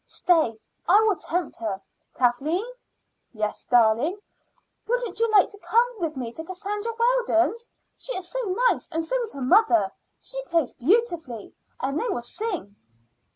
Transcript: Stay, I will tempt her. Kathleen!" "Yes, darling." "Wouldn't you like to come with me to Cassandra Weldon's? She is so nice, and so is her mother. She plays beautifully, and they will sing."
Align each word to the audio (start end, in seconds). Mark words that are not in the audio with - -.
Stay, 0.03 0.59
I 0.89 0.99
will 1.03 1.15
tempt 1.15 1.59
her. 1.59 1.79
Kathleen!" 2.15 2.65
"Yes, 3.33 3.65
darling." 3.65 4.17
"Wouldn't 4.87 5.19
you 5.19 5.29
like 5.29 5.49
to 5.49 5.59
come 5.59 5.87
with 5.99 6.17
me 6.17 6.31
to 6.31 6.43
Cassandra 6.43 6.91
Weldon's? 6.97 7.69
She 7.97 8.17
is 8.17 8.27
so 8.27 8.39
nice, 8.71 8.89
and 8.89 9.05
so 9.05 9.15
is 9.21 9.33
her 9.35 9.41
mother. 9.41 9.91
She 10.19 10.41
plays 10.45 10.73
beautifully, 10.73 11.53
and 11.79 11.99
they 11.99 12.09
will 12.09 12.23
sing." 12.23 12.77